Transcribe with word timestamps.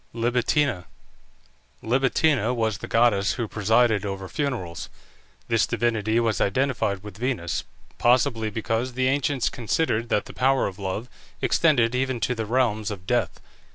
LIBITINA. 0.15 0.85
Libitina 1.83 2.55
was 2.55 2.79
the 2.79 2.87
goddess 2.87 3.33
who 3.33 3.47
presided 3.47 4.03
over 4.03 4.27
funerals. 4.27 4.89
This 5.47 5.67
divinity 5.67 6.19
was 6.19 6.41
identified 6.41 7.03
with 7.03 7.17
Venus, 7.19 7.63
possibly 7.99 8.49
because 8.49 8.93
the 8.93 9.07
ancients 9.07 9.47
considered 9.47 10.09
that 10.09 10.25
the 10.25 10.33
power 10.33 10.65
of 10.65 10.79
love 10.79 11.07
extended 11.39 11.93
even 11.93 12.19
to 12.21 12.33
the 12.33 12.47
realms 12.47 12.89
of 12.89 13.05
death. 13.05 13.39